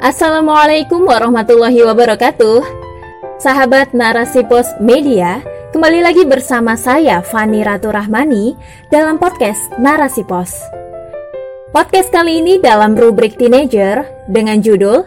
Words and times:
Assalamualaikum 0.00 1.04
warahmatullahi 1.04 1.84
wabarakatuh. 1.84 2.64
Sahabat 3.36 3.92
Narasi 3.92 4.40
Pos 4.48 4.64
Media, 4.80 5.44
kembali 5.76 6.00
lagi 6.00 6.24
bersama 6.24 6.72
saya 6.72 7.20
Fani 7.20 7.60
Ratu 7.60 7.92
Rahmani 7.92 8.56
dalam 8.88 9.20
podcast 9.20 9.60
Narasi 9.76 10.24
Pos. 10.24 10.56
Podcast 11.76 12.08
kali 12.08 12.40
ini 12.40 12.56
dalam 12.56 12.96
rubrik 12.96 13.36
teenager 13.36 14.08
dengan 14.24 14.64
judul 14.64 15.04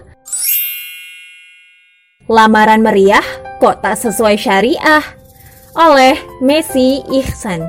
Lamaran 2.30 2.86
Meriah 2.86 3.26
Kok 3.58 3.82
Tak 3.82 3.98
Sesuai 3.98 4.38
Syariah 4.38 5.02
oleh 5.74 6.22
Messi 6.38 7.02
Ihsan. 7.10 7.66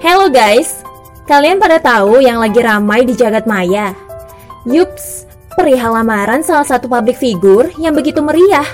Hello 0.00 0.32
guys, 0.32 0.80
kalian 1.28 1.60
pada 1.60 1.76
tahu 1.84 2.24
yang 2.24 2.40
lagi 2.40 2.64
ramai 2.64 3.04
di 3.04 3.12
jagat 3.12 3.44
maya? 3.44 3.92
Yups, 4.64 5.23
perihal 5.54 5.94
lamaran 5.94 6.42
salah 6.42 6.66
satu 6.66 6.90
publik 6.90 7.18
figur 7.18 7.70
yang 7.78 7.94
begitu 7.94 8.20
meriah 8.20 8.66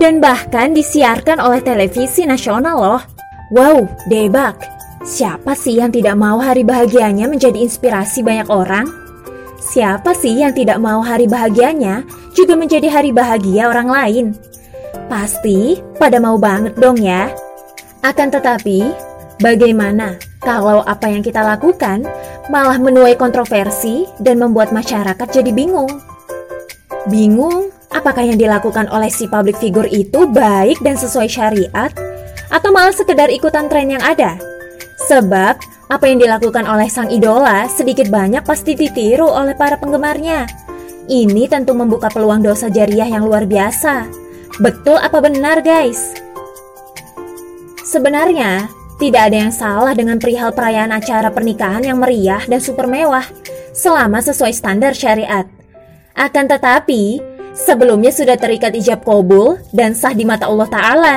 dan 0.00 0.18
bahkan 0.18 0.72
disiarkan 0.72 1.38
oleh 1.38 1.60
televisi 1.62 2.26
nasional 2.26 2.76
loh. 2.76 3.02
Wow, 3.52 3.84
debak. 4.08 4.58
Siapa 5.02 5.52
sih 5.52 5.82
yang 5.82 5.92
tidak 5.92 6.14
mau 6.14 6.38
hari 6.40 6.64
bahagianya 6.64 7.28
menjadi 7.28 7.58
inspirasi 7.58 8.24
banyak 8.24 8.48
orang? 8.48 8.86
Siapa 9.62 10.10
sih 10.14 10.42
yang 10.42 10.54
tidak 10.56 10.82
mau 10.82 10.98
hari 11.02 11.30
bahagianya 11.30 12.02
juga 12.34 12.58
menjadi 12.58 12.90
hari 12.90 13.14
bahagia 13.14 13.70
orang 13.70 13.88
lain? 13.90 14.26
Pasti 15.06 15.78
pada 15.98 16.18
mau 16.18 16.38
banget 16.40 16.74
dong 16.78 16.98
ya. 16.98 17.30
Akan 18.02 18.32
tetapi, 18.34 18.90
bagaimana 19.38 20.18
kalau 20.42 20.82
apa 20.82 21.06
yang 21.06 21.22
kita 21.22 21.38
lakukan 21.38 22.02
malah 22.50 22.78
menuai 22.78 23.14
kontroversi 23.14 24.06
dan 24.18 24.42
membuat 24.42 24.74
masyarakat 24.74 25.28
jadi 25.30 25.54
bingung? 25.54 25.90
Bingung 27.10 27.74
apakah 27.90 28.22
yang 28.22 28.38
dilakukan 28.38 28.86
oleh 28.86 29.10
si 29.10 29.26
public 29.26 29.58
figure 29.58 29.90
itu 29.90 30.30
baik 30.30 30.78
dan 30.86 30.94
sesuai 30.94 31.26
syariat 31.26 31.90
atau 32.46 32.70
malah 32.70 32.94
sekedar 32.94 33.26
ikutan 33.26 33.66
tren 33.66 33.90
yang 33.90 34.04
ada? 34.04 34.38
Sebab 35.10 35.54
apa 35.90 36.04
yang 36.06 36.22
dilakukan 36.22 36.62
oleh 36.62 36.86
sang 36.86 37.10
idola 37.10 37.66
sedikit 37.66 38.06
banyak 38.06 38.46
pasti 38.46 38.78
ditiru 38.78 39.26
oleh 39.26 39.58
para 39.58 39.74
penggemarnya. 39.82 40.46
Ini 41.10 41.50
tentu 41.50 41.74
membuka 41.74 42.06
peluang 42.06 42.46
dosa 42.46 42.70
jariah 42.70 43.10
yang 43.10 43.26
luar 43.26 43.50
biasa. 43.50 44.06
Betul 44.62 45.02
apa 45.02 45.18
benar 45.18 45.58
guys? 45.58 46.14
Sebenarnya, 47.82 48.70
tidak 49.02 49.26
ada 49.26 49.36
yang 49.42 49.50
salah 49.50 49.90
dengan 49.98 50.22
perihal 50.22 50.54
perayaan 50.54 50.94
acara 50.94 51.34
pernikahan 51.34 51.82
yang 51.82 51.98
meriah 51.98 52.46
dan 52.46 52.62
super 52.62 52.86
mewah 52.86 53.26
selama 53.74 54.22
sesuai 54.22 54.54
standar 54.54 54.94
syariat. 54.94 55.50
Akan 56.16 56.48
tetapi, 56.48 57.20
sebelumnya 57.56 58.12
sudah 58.12 58.36
terikat 58.36 58.76
ijab 58.76 59.04
kabul 59.04 59.60
dan 59.72 59.96
sah 59.96 60.12
di 60.12 60.24
mata 60.24 60.48
Allah 60.48 60.68
Ta'ala. 60.68 61.16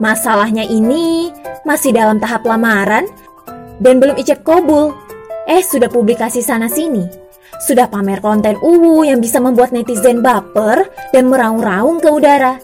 Masalahnya 0.00 0.64
ini 0.64 1.28
masih 1.66 1.92
dalam 1.92 2.16
tahap 2.16 2.46
lamaran 2.48 3.04
dan 3.82 4.00
belum 4.00 4.16
ijab 4.20 4.42
kabul. 4.46 4.96
Eh, 5.50 5.60
sudah 5.64 5.90
publikasi 5.90 6.40
sana-sini. 6.40 7.04
Sudah 7.60 7.90
pamer 7.90 8.24
konten 8.24 8.56
uwu 8.56 9.04
yang 9.04 9.20
bisa 9.20 9.36
membuat 9.36 9.74
netizen 9.74 10.24
baper 10.24 10.88
dan 11.12 11.28
meraung-raung 11.28 12.00
ke 12.00 12.08
udara. 12.08 12.56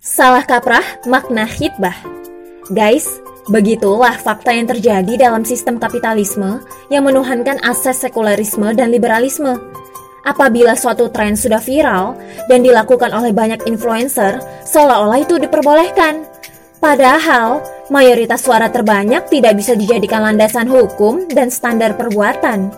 Salah 0.00 0.44
kaprah 0.44 0.84
makna 1.08 1.48
khidbah. 1.48 1.96
Guys, 2.68 3.08
begitulah 3.48 4.16
fakta 4.20 4.52
yang 4.52 4.68
terjadi 4.68 5.16
dalam 5.16 5.48
sistem 5.48 5.80
kapitalisme 5.80 6.60
yang 6.92 7.08
menuhankan 7.08 7.56
asas 7.64 8.04
sekularisme 8.04 8.68
dan 8.76 8.92
liberalisme. 8.92 9.56
Apabila 10.20 10.76
suatu 10.76 11.08
tren 11.08 11.32
sudah 11.32 11.60
viral 11.60 12.12
dan 12.46 12.60
dilakukan 12.60 13.08
oleh 13.12 13.32
banyak 13.32 13.64
influencer, 13.64 14.40
seolah-olah 14.68 15.24
itu 15.24 15.40
diperbolehkan. 15.40 16.28
Padahal, 16.80 17.60
mayoritas 17.92 18.44
suara 18.44 18.72
terbanyak 18.72 19.28
tidak 19.28 19.56
bisa 19.56 19.76
dijadikan 19.76 20.24
landasan 20.24 20.68
hukum 20.68 21.28
dan 21.28 21.52
standar 21.52 21.96
perbuatan. 21.96 22.72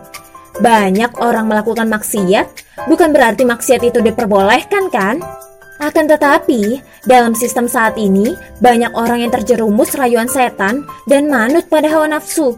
Banyak 0.59 1.19
orang 1.23 1.47
melakukan 1.47 1.87
maksiat, 1.87 2.47
bukan 2.91 3.15
berarti 3.15 3.47
maksiat 3.47 3.83
itu 3.87 3.99
diperbolehkan 4.03 4.91
kan? 4.91 5.23
Akan 5.83 6.07
tetapi, 6.07 6.79
dalam 7.11 7.35
sistem 7.35 7.67
saat 7.67 7.99
ini, 7.99 8.39
banyak 8.63 8.95
orang 8.95 9.27
yang 9.27 9.35
terjerumus 9.35 9.99
rayuan 9.99 10.31
setan 10.31 10.87
dan 11.11 11.27
manut 11.27 11.67
pada 11.67 11.91
hawa 11.91 12.07
nafsu. 12.07 12.55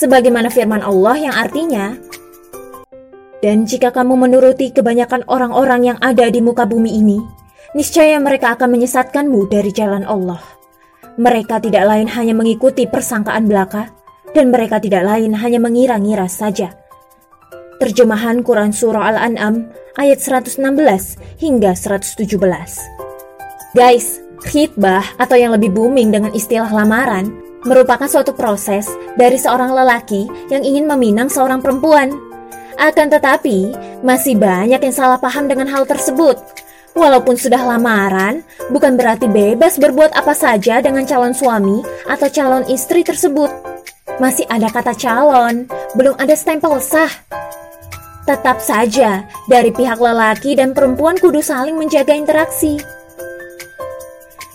Sebagaimana 0.00 0.48
firman 0.48 0.80
Allah 0.80 1.20
yang 1.20 1.34
artinya, 1.36 1.92
dan 3.40 3.64
jika 3.64 3.92
kamu 3.92 4.28
menuruti 4.28 4.72
kebanyakan 4.72 5.24
orang-orang 5.28 5.92
yang 5.94 5.98
ada 6.00 6.28
di 6.28 6.40
muka 6.44 6.68
bumi 6.68 6.96
ini, 7.00 7.18
niscaya 7.72 8.20
mereka 8.20 8.56
akan 8.56 8.76
menyesatkanmu 8.76 9.48
dari 9.48 9.72
jalan 9.72 10.04
Allah. 10.04 10.40
Mereka 11.20 11.60
tidak 11.64 11.84
lain 11.84 12.08
hanya 12.08 12.32
mengikuti 12.36 12.88
persangkaan 12.88 13.48
belaka, 13.48 13.92
dan 14.30 14.54
mereka 14.54 14.78
tidak 14.78 15.02
lain 15.02 15.34
hanya 15.34 15.58
mengira-ngira 15.58 16.30
saja. 16.30 16.72
Terjemahan 17.80 18.44
Quran 18.44 18.76
Surah 18.76 19.16
Al-An'am 19.16 19.72
ayat 19.96 20.20
116 20.20 20.60
hingga 21.40 21.72
117. 21.72 22.28
Guys, 23.72 24.20
khidbah 24.44 25.04
atau 25.16 25.36
yang 25.36 25.56
lebih 25.56 25.72
booming 25.72 26.12
dengan 26.12 26.32
istilah 26.36 26.68
lamaran 26.68 27.32
merupakan 27.64 28.08
suatu 28.08 28.32
proses 28.32 28.88
dari 29.16 29.36
seorang 29.36 29.72
lelaki 29.72 30.28
yang 30.48 30.64
ingin 30.64 30.88
meminang 30.88 31.28
seorang 31.28 31.60
perempuan. 31.60 32.29
Akan 32.80 33.12
tetapi, 33.12 33.76
masih 34.00 34.40
banyak 34.40 34.80
yang 34.80 34.96
salah 34.96 35.20
paham 35.20 35.44
dengan 35.52 35.68
hal 35.68 35.84
tersebut. 35.84 36.40
Walaupun 36.96 37.36
sudah 37.36 37.60
lamaran, 37.60 38.40
bukan 38.72 38.96
berarti 38.96 39.28
bebas 39.28 39.76
berbuat 39.76 40.16
apa 40.16 40.32
saja 40.32 40.80
dengan 40.80 41.04
calon 41.04 41.36
suami 41.36 41.84
atau 42.08 42.26
calon 42.32 42.64
istri 42.72 43.04
tersebut. 43.04 43.52
Masih 44.16 44.48
ada 44.48 44.72
kata 44.72 44.96
calon, 44.96 45.68
belum 45.92 46.16
ada 46.16 46.32
stempel 46.32 46.80
sah. 46.80 47.12
Tetap 48.24 48.64
saja, 48.64 49.28
dari 49.44 49.76
pihak 49.76 50.00
lelaki 50.00 50.56
dan 50.56 50.72
perempuan 50.72 51.20
kudu 51.20 51.44
saling 51.44 51.76
menjaga 51.76 52.16
interaksi. 52.16 52.80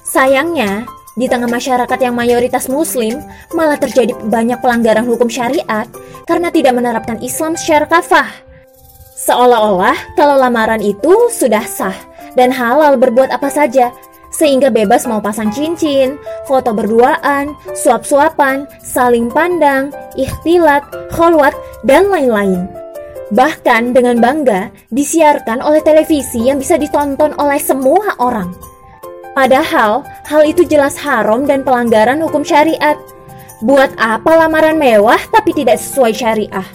Sayangnya, 0.01 0.89
di 1.15 1.31
tengah 1.31 1.47
masyarakat 1.47 1.99
yang 1.99 2.15
mayoritas 2.15 2.67
muslim, 2.67 3.23
malah 3.55 3.79
terjadi 3.79 4.11
banyak 4.27 4.59
pelanggaran 4.59 5.07
hukum 5.07 5.31
syariat 5.31 5.87
karena 6.27 6.51
tidak 6.51 6.75
menerapkan 6.75 7.19
Islam 7.23 7.55
secara 7.55 7.87
kafah. 7.87 8.27
Seolah-olah 9.15 9.95
kalau 10.19 10.35
lamaran 10.35 10.83
itu 10.83 11.31
sudah 11.31 11.63
sah 11.63 11.95
dan 12.35 12.51
halal 12.51 12.99
berbuat 12.99 13.31
apa 13.31 13.47
saja, 13.47 13.95
sehingga 14.35 14.67
bebas 14.67 15.07
mau 15.07 15.23
pasang 15.23 15.47
cincin, 15.55 16.19
foto 16.43 16.75
berduaan, 16.75 17.55
suap-suapan, 17.71 18.67
saling 18.83 19.31
pandang, 19.31 19.95
ikhtilat, 20.19 20.83
kholwat, 21.15 21.55
dan 21.87 22.11
lain-lain. 22.11 22.67
Bahkan 23.31 23.95
dengan 23.95 24.19
bangga 24.19 24.69
disiarkan 24.91 25.63
oleh 25.63 25.79
televisi 25.81 26.45
yang 26.45 26.59
bisa 26.59 26.75
ditonton 26.75 27.31
oleh 27.39 27.57
semua 27.57 28.19
orang. 28.19 28.74
Padahal 29.35 30.07
hal 30.23 30.41
itu 30.47 30.63
jelas 30.63 30.95
haram 30.95 31.43
dan 31.43 31.67
pelanggaran 31.67 32.23
hukum 32.23 32.39
syariat. 32.39 32.95
Buat 33.59 33.91
apa 33.99 34.31
lamaran 34.31 34.79
mewah 34.79 35.19
tapi 35.27 35.51
tidak 35.51 35.75
sesuai 35.75 36.15
syariah? 36.15 36.67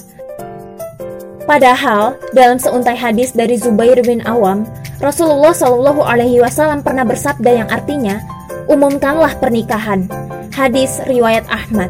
Padahal 1.49 2.21
dalam 2.37 2.61
seuntai 2.61 2.95
hadis 2.95 3.33
dari 3.33 3.57
Zubair 3.57 3.97
bin 4.05 4.21
Awam, 4.29 4.69
Rasulullah 5.01 5.57
Shallallahu 5.57 6.05
Alaihi 6.05 6.45
Wasallam 6.45 6.85
pernah 6.85 7.03
bersabda 7.09 7.65
yang 7.65 7.69
artinya, 7.73 8.21
umumkanlah 8.69 9.41
pernikahan. 9.41 10.05
Hadis 10.53 11.01
riwayat 11.09 11.49
Ahmad. 11.49 11.89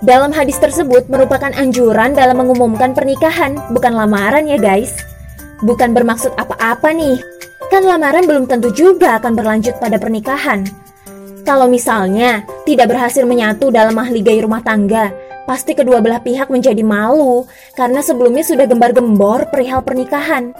Dalam 0.00 0.32
hadis 0.32 0.56
tersebut 0.56 1.04
merupakan 1.12 1.52
anjuran 1.52 2.16
dalam 2.16 2.40
mengumumkan 2.40 2.96
pernikahan, 2.96 3.60
bukan 3.70 3.92
lamaran 3.92 4.48
ya 4.48 4.56
guys. 4.56 4.96
Bukan 5.60 5.92
bermaksud 5.92 6.32
apa-apa 6.40 6.92
nih, 6.96 7.20
Kan 7.76 7.84
lamaran 7.84 8.24
belum 8.24 8.48
tentu 8.48 8.72
juga 8.72 9.20
akan 9.20 9.36
berlanjut 9.36 9.76
pada 9.76 10.00
pernikahan. 10.00 10.64
Kalau 11.44 11.68
misalnya 11.68 12.40
tidak 12.64 12.88
berhasil 12.88 13.20
menyatu 13.28 13.68
dalam 13.68 13.92
mahligai 13.92 14.40
rumah 14.40 14.64
tangga, 14.64 15.12
pasti 15.44 15.76
kedua 15.76 16.00
belah 16.00 16.24
pihak 16.24 16.48
menjadi 16.48 16.80
malu 16.80 17.44
karena 17.76 18.00
sebelumnya 18.00 18.48
sudah 18.48 18.64
gembar-gembor 18.64 19.52
perihal 19.52 19.84
pernikahan. 19.84 20.56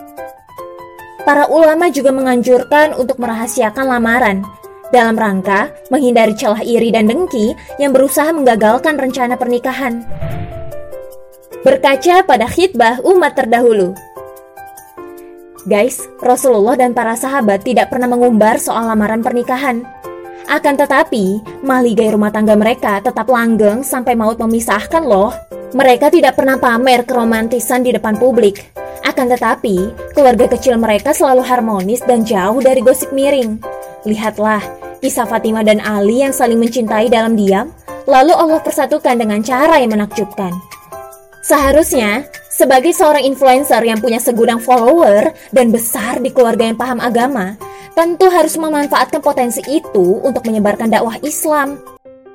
Para 1.25 1.49
ulama 1.49 1.89
juga 1.89 2.13
menganjurkan 2.13 2.93
untuk 3.01 3.17
merahasiakan 3.17 3.97
lamaran 3.97 4.45
dalam 4.93 5.17
rangka 5.17 5.73
menghindari 5.89 6.37
celah 6.37 6.61
iri 6.61 6.93
dan 6.93 7.09
dengki 7.09 7.57
yang 7.81 7.97
berusaha 7.97 8.29
menggagalkan 8.29 8.93
rencana 9.01 9.41
pernikahan. 9.41 10.05
Berkaca 11.65 12.29
pada 12.29 12.45
khidbah 12.45 13.01
umat 13.09 13.33
terdahulu, 13.41 13.97
Guys, 15.67 16.07
Rasulullah 16.23 16.79
dan 16.79 16.95
para 16.95 17.19
sahabat 17.19 17.67
tidak 17.67 17.91
pernah 17.91 18.07
mengumbar 18.07 18.55
soal 18.63 18.87
lamaran 18.87 19.19
pernikahan. 19.19 19.83
Akan 20.47 20.79
tetapi, 20.79 21.43
mahligai 21.67 22.15
rumah 22.15 22.31
tangga 22.31 22.55
mereka 22.55 23.03
tetap 23.03 23.27
langgeng 23.27 23.83
sampai 23.83 24.15
maut 24.15 24.39
memisahkan 24.39 25.03
loh. 25.03 25.35
Mereka 25.75 26.15
tidak 26.15 26.39
pernah 26.39 26.55
pamer 26.55 27.03
keromantisan 27.03 27.83
di 27.83 27.91
depan 27.91 28.15
publik. 28.15 28.63
Akan 29.03 29.27
tetapi, 29.27 29.91
keluarga 30.15 30.47
kecil 30.55 30.79
mereka 30.79 31.11
selalu 31.11 31.43
harmonis 31.43 31.99
dan 32.07 32.23
jauh 32.23 32.63
dari 32.63 32.79
gosip 32.79 33.11
miring. 33.11 33.59
Lihatlah, 34.07 34.63
kisah 35.03 35.27
Fatimah 35.27 35.67
dan 35.67 35.83
Ali 35.83 36.23
yang 36.23 36.31
saling 36.31 36.63
mencintai 36.63 37.11
dalam 37.11 37.35
diam, 37.35 37.75
lalu 38.07 38.39
Allah 38.39 38.63
persatukan 38.63 39.19
dengan 39.19 39.43
cara 39.43 39.83
yang 39.83 39.99
menakjubkan. 39.99 40.55
Seharusnya, 41.43 42.23
sebagai 42.57 42.97
seorang 42.97 43.21
influencer 43.29 43.85
yang 43.85 44.01
punya 44.01 44.17
segudang 44.17 44.57
follower 44.57 45.37
dan 45.53 45.69
besar 45.69 46.25
di 46.25 46.33
keluarga 46.33 46.65
yang 46.65 46.81
paham 46.81 47.05
agama, 47.05 47.61
tentu 47.93 48.33
harus 48.33 48.57
memanfaatkan 48.57 49.21
potensi 49.21 49.61
itu 49.69 50.25
untuk 50.25 50.41
menyebarkan 50.49 50.89
dakwah 50.89 51.21
Islam, 51.21 51.77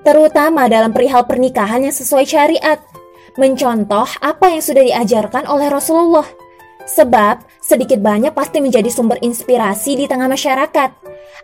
terutama 0.05 0.69
dalam 0.69 0.93
perihal 0.93 1.25
pernikahan 1.25 1.81
yang 1.81 1.95
sesuai 1.95 2.29
syariat, 2.29 2.77
mencontoh 3.33 4.05
apa 4.21 4.45
yang 4.53 4.61
sudah 4.61 4.85
diajarkan 4.85 5.49
oleh 5.49 5.73
Rasulullah. 5.73 6.29
Sebab 6.85 7.41
sedikit 7.57 7.97
banyak 7.97 8.33
pasti 8.37 8.61
menjadi 8.61 8.93
sumber 8.93 9.17
inspirasi 9.25 9.97
di 9.97 10.05
tengah 10.05 10.29
masyarakat, 10.29 10.89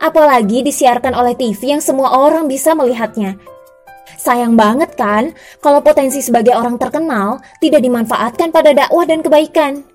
apalagi 0.05 0.61
disiarkan 0.61 1.17
oleh 1.17 1.33
TV 1.33 1.73
yang 1.73 1.81
semua 1.81 2.13
orang 2.13 2.45
bisa 2.45 2.77
melihatnya. 2.77 3.56
Sayang 4.17 4.57
banget 4.57 4.97
kan 4.97 5.31
kalau 5.61 5.79
potensi 5.85 6.25
sebagai 6.25 6.57
orang 6.57 6.81
terkenal 6.81 7.37
tidak 7.61 7.85
dimanfaatkan 7.85 8.49
pada 8.49 8.73
dakwah 8.73 9.05
dan 9.05 9.21
kebaikan. 9.21 9.85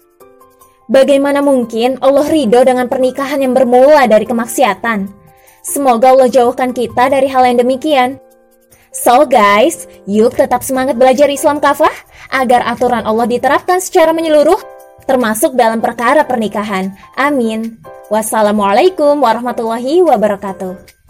Bagaimana 0.86 1.42
mungkin 1.42 1.98
Allah 1.98 2.26
ridho 2.30 2.62
dengan 2.62 2.86
pernikahan 2.86 3.42
yang 3.42 3.54
bermula 3.54 4.06
dari 4.06 4.22
kemaksiatan? 4.22 5.10
Semoga 5.62 6.14
Allah 6.14 6.30
jauhkan 6.30 6.70
kita 6.74 7.10
dari 7.10 7.26
hal 7.30 7.46
yang 7.46 7.58
demikian. 7.62 8.19
So 8.92 9.24
guys, 9.24 9.88
yuk 10.04 10.36
tetap 10.36 10.60
semangat 10.60 11.00
belajar 11.00 11.26
Islam 11.32 11.58
kafah 11.64 11.94
agar 12.28 12.66
aturan 12.69 13.08
Allah 13.08 13.24
diterapkan 13.24 13.80
secara 13.80 14.12
menyeluruh, 14.12 14.60
termasuk 15.08 15.56
dalam 15.56 15.80
perkara 15.80 16.28
pernikahan. 16.28 16.92
Amin. 17.16 17.80
Wassalamualaikum 18.12 19.16
warahmatullahi 19.24 20.04
wabarakatuh. 20.04 21.01